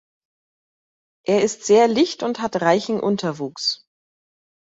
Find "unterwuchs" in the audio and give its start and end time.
2.99-3.85